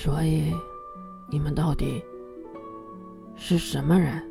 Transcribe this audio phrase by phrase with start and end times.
[0.00, 0.54] 所以，
[1.28, 2.00] 你们到底
[3.34, 4.22] 是什么人？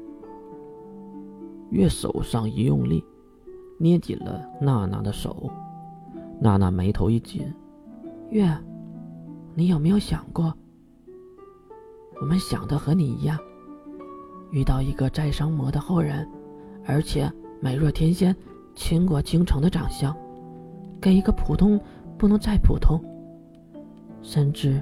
[1.71, 3.03] 月手上一用力，
[3.77, 5.51] 捏紧了娜娜的手。
[6.39, 7.53] 娜娜眉头一紧
[8.31, 8.49] ：“月，
[9.55, 10.53] 你有没有想过，
[12.21, 13.37] 我们想的和你一样，
[14.51, 16.25] 遇到一个再生魔的后人，
[16.85, 17.29] 而且
[17.59, 18.33] 美若天仙、
[18.73, 20.15] 倾国倾城的长相，
[21.01, 21.77] 给一个普通
[22.17, 23.03] 不能再普通，
[24.21, 24.81] 甚至……”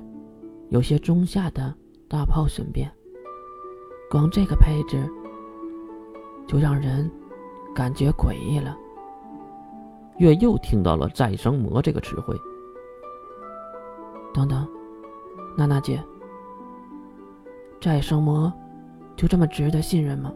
[0.70, 1.74] 有些中下的
[2.08, 2.92] 大炮身边，
[4.10, 5.10] 光这个配置
[6.48, 7.10] 就让人
[7.74, 8.76] 感觉诡异了。
[10.18, 12.36] 月又听到了“再生魔”这个词汇。
[14.34, 14.68] 等等，
[15.58, 16.04] 娜娜姐，
[17.82, 18.52] 再生魔
[19.16, 20.34] 就这么值得信任吗？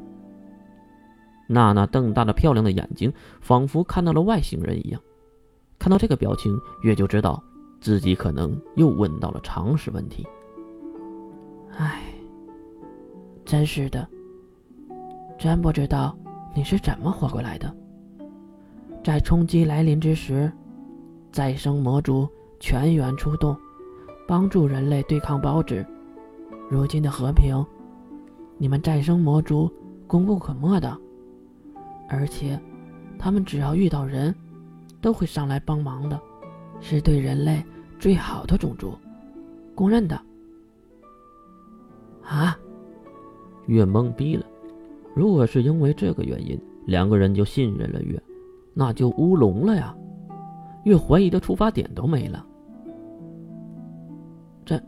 [1.47, 3.11] 娜娜瞪大了漂亮的眼睛，
[3.41, 5.01] 仿佛看到了外星人一样。
[5.79, 7.41] 看到这个表情，月就知道。
[7.81, 10.27] 自己可能又问到了常识问题。
[11.77, 12.01] 唉，
[13.45, 14.07] 真是的，
[15.37, 16.17] 真不知道
[16.53, 17.73] 你是怎么活过来的。
[19.03, 20.51] 在冲击来临之时，
[21.31, 22.27] 再生魔族
[22.59, 23.55] 全员出动，
[24.27, 25.85] 帮助人类对抗孢子。
[26.69, 27.65] 如今的和平，
[28.57, 29.71] 你们再生魔族
[30.05, 30.97] 功不可没的。
[32.09, 32.59] 而且，
[33.17, 34.35] 他们只要遇到人，
[34.99, 36.19] 都会上来帮忙的。
[36.81, 37.63] 是对人类
[37.99, 38.93] 最好的种族，
[39.75, 40.19] 公认的。
[42.23, 42.57] 啊！
[43.67, 44.45] 月懵逼了。
[45.15, 48.21] 如果是因为这个原因，两个人就信任了月，
[48.73, 49.95] 那就乌龙了呀。
[50.85, 52.45] 月怀疑的出发点都没了。
[54.65, 54.81] 怎，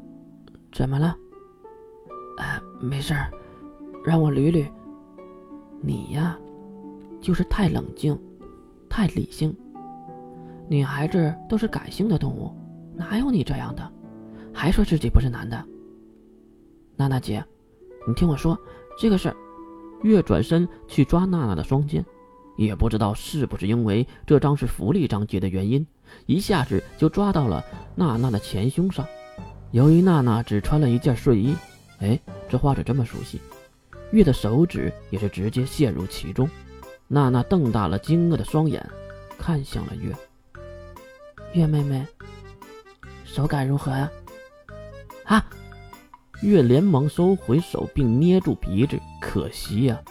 [0.71, 1.15] 怎么了？
[2.37, 3.29] 哎，没事儿，
[4.05, 4.65] 让我捋捋。
[5.81, 6.37] 你呀，
[7.19, 8.17] 就是太冷静，
[8.87, 9.55] 太理性。
[10.71, 12.49] 女孩子都是感性的动物，
[12.95, 13.91] 哪有你这样的？
[14.53, 15.61] 还说自己不是男的。
[16.95, 17.43] 娜娜姐，
[18.07, 18.57] 你听我说
[18.97, 19.35] 这个事儿。
[20.01, 22.05] 月转身去抓娜娜的双肩，
[22.55, 25.85] 也不知道是不是因为这张是福利章节的原因，
[26.25, 27.61] 一下子就抓到了
[27.93, 29.05] 娜娜的前胸上。
[29.71, 31.53] 由于娜娜只穿了一件睡衣，
[31.99, 33.41] 哎，这画着这么熟悉。
[34.13, 36.49] 月的手指也是直接陷入其中。
[37.09, 38.89] 娜娜瞪大了惊愕的双眼，
[39.37, 40.15] 看向了月。
[41.53, 42.05] 月妹妹，
[43.25, 44.09] 手感如何呀？
[45.25, 45.45] 啊！
[46.41, 48.97] 月连忙收回手，并捏住鼻子。
[49.19, 50.01] 可惜呀，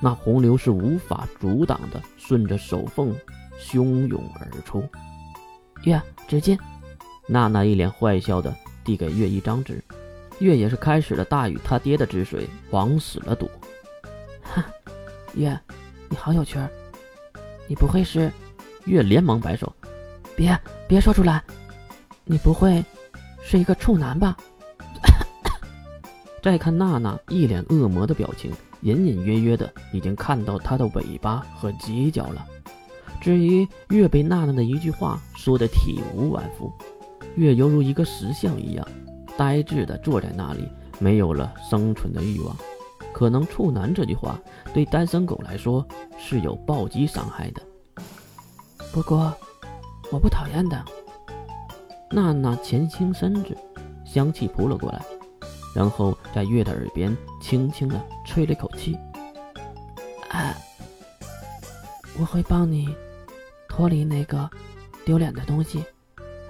[0.00, 3.16] 那洪流是无法阻挡的，顺着手缝
[3.58, 4.86] 汹涌而出。
[5.84, 6.58] 月，纸巾。
[7.26, 9.82] 娜娜一脸坏笑的递给月一张纸。
[10.38, 13.50] 月也是开始了大禹他爹的之水，往死了赌。
[14.42, 14.64] 哈，
[15.34, 15.58] 月，
[16.10, 16.68] 你好有趣儿。
[17.66, 18.30] 你不会是？
[18.84, 19.72] 月连忙摆手。
[20.40, 20.58] 别
[20.88, 21.44] 别说出来，
[22.24, 22.82] 你不会
[23.42, 24.34] 是一个处男吧？
[26.42, 28.50] 再看娜娜一脸恶魔的表情，
[28.80, 32.46] 隐隐约约的已经看到她的尾巴和犄角了。
[33.20, 36.72] 至于月被娜娜的一句话说的体无完肤，
[37.36, 38.88] 月犹如一个石像一样，
[39.36, 40.66] 呆滞的坐在那里，
[40.98, 42.56] 没有了生存的欲望。
[43.12, 44.40] 可能处男这句话
[44.72, 45.86] 对单身狗来说
[46.18, 47.60] 是有暴击伤害的。
[48.90, 49.36] 不过。
[50.10, 50.84] 我不讨厌的。
[52.10, 53.56] 娜娜前倾身子，
[54.04, 55.00] 香气扑了过来，
[55.74, 58.98] 然后在月的耳边轻轻的吹了一口气。
[60.28, 60.54] 啊，
[62.18, 62.92] 我会帮你
[63.68, 64.50] 脱离那个
[65.04, 65.84] 丢脸的东西。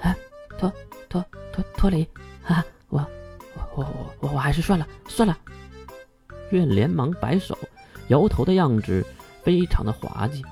[0.01, 0.17] 啊，
[0.59, 0.73] 脱
[1.11, 1.23] 脱
[1.53, 2.09] 脱脱离！
[2.47, 2.99] 啊，我
[3.55, 5.37] 我我我我我还是算了算了。
[6.51, 7.57] 月连忙摆手，
[8.09, 9.05] 摇头的样子
[9.43, 10.43] 非常的滑稽。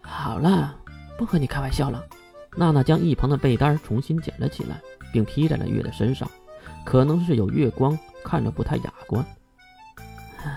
[0.00, 0.76] 好了，
[1.18, 2.04] 不和你开玩笑了。
[2.56, 4.80] 娜娜将一旁的被单重新捡了起来，
[5.12, 6.28] 并披在了月的身上。
[6.84, 9.24] 可能是有月光，看着不太雅观。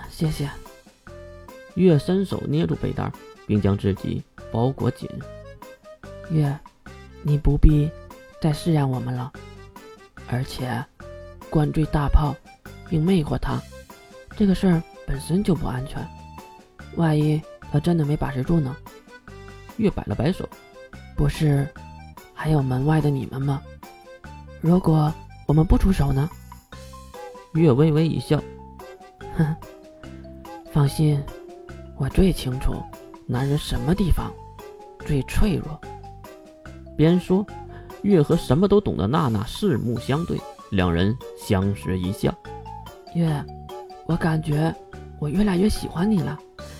[0.08, 0.48] 谢谢。
[1.74, 3.10] 月伸手捏住被单，
[3.46, 5.08] 并将自己包裹紧。
[6.30, 6.58] 月，
[7.22, 7.90] 你不必
[8.40, 9.32] 再试验我们了。
[10.28, 10.84] 而且，
[11.50, 12.34] 灌醉大炮
[12.88, 13.60] 并魅惑他，
[14.36, 16.06] 这个事儿本身就不安全。
[16.96, 17.40] 万一
[17.70, 18.76] 他真的没把持住呢？
[19.76, 20.48] 月摆了摆手，
[21.16, 21.68] 不是。
[22.34, 23.60] 还有门外的你们吗？
[24.60, 25.12] 如果
[25.46, 26.28] 我们不出手呢？
[27.54, 28.40] 月微微一笑，
[29.36, 29.54] 哼，
[30.72, 31.22] 放心，
[31.96, 32.74] 我最清楚
[33.26, 34.32] 男人什么地方
[35.04, 35.78] 最脆弱。
[36.96, 37.44] 边说，
[38.02, 40.40] 月和什么都懂的娜娜四目相对，
[40.70, 42.32] 两人相视一笑。
[43.14, 43.44] 月，
[44.06, 44.74] 我感觉
[45.18, 46.38] 我越来越喜欢你了，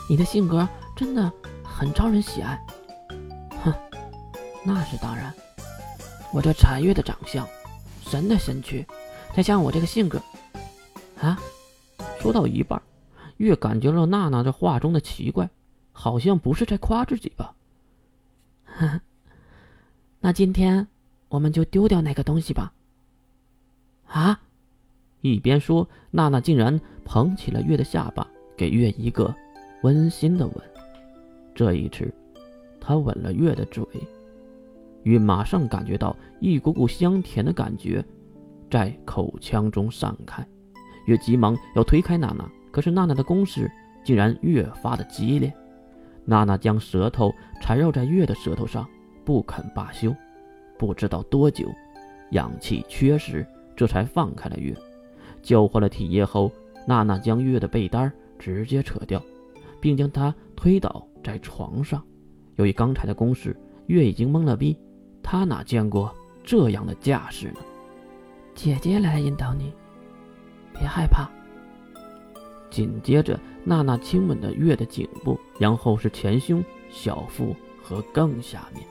[0.09, 0.67] 你的性格
[0.97, 1.31] 真的
[1.63, 2.59] 很招人喜爱。
[4.65, 5.33] 那是当然。
[6.33, 7.47] 我这残月的长相，
[8.01, 8.87] 神的身躯，
[9.35, 10.21] 才像我这个性格。
[11.21, 11.39] 啊，
[12.19, 12.81] 说到一半，
[13.37, 15.51] 月感觉到娜娜这话中的奇怪，
[15.93, 17.55] 好像不是在夸自己吧？
[20.21, 20.87] 那今天
[21.29, 22.73] 我们就丢掉那个东西吧。
[24.07, 24.41] 啊！
[25.21, 28.27] 一边说，娜娜竟然捧起了月的下巴，
[28.57, 29.35] 给月一个
[29.83, 30.55] 温馨的吻。
[31.55, 32.13] 这一次，
[32.81, 33.85] 她吻了月的嘴。
[35.05, 38.05] 月马上感觉到一股股香甜的感觉
[38.71, 40.47] 在口腔中散开，
[41.07, 43.71] 月急忙要推开娜娜，可是娜娜的攻势
[44.05, 45.53] 竟然越发的激烈。
[46.25, 48.89] 娜娜将舌头缠绕在月的舌头上，
[49.25, 50.15] 不肯罢休。
[50.79, 51.69] 不知道多久，
[52.31, 53.47] 氧气缺失，
[53.77, 54.75] 这才放开了月。
[55.43, 56.51] 交换了体液后，
[56.87, 59.21] 娜娜将月的被单直接扯掉，
[59.81, 62.03] 并将她推倒在床上。
[62.57, 63.57] 由于刚才的攻势，
[63.87, 64.79] 月已经懵了逼，
[65.23, 66.15] 她哪见过
[66.45, 67.61] 这样的架势呢？
[68.55, 69.73] 姐姐来引导你，
[70.75, 71.29] 别害怕。
[72.71, 78.85] 紧接着，娜娜亲吻的月的颈部，然后是前胸、小腹和更下面，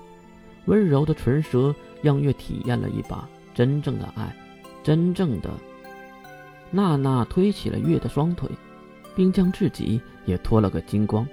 [0.66, 4.36] 温柔的唇舌让月体验了一把真正的爱，
[4.84, 5.50] 真正的。
[6.70, 8.50] 娜娜推起了月的双腿，
[9.16, 11.28] 并将自己也脱了个精光。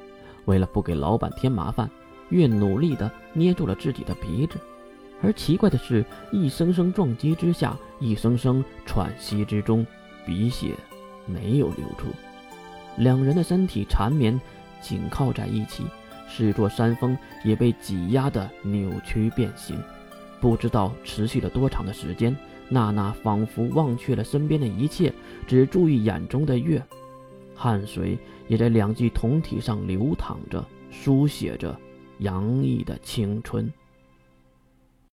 [0.46, 1.88] 为了不给老板添麻烦，
[2.30, 4.58] 月努力地捏住了自己的鼻子。
[5.22, 9.86] 而奇怪的是，一声声撞击之下，一声声喘息之中，
[10.24, 10.74] 鼻血
[11.26, 12.06] 没有流出。
[12.96, 14.40] 两人的身体缠绵，
[14.80, 15.84] 紧靠在一起，
[16.28, 19.76] 四座山峰也被挤压的扭曲变形。
[20.40, 22.36] 不知道持续了多长的时间，
[22.68, 25.12] 娜娜仿佛忘却了身边的一切，
[25.48, 26.80] 只注意眼中的月，
[27.56, 28.16] 汗水
[28.46, 31.76] 也在两具酮体上流淌着，书写着
[32.18, 33.68] 洋溢的青春。